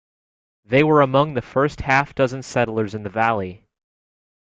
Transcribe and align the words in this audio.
They 0.65 0.83
were 0.83 1.01
among 1.01 1.35
the 1.35 1.43
first 1.43 1.81
half 1.81 2.15
dozen 2.15 2.41
settlers 2.41 2.95
in 2.95 3.03
the 3.03 3.09
valley. 3.11 3.67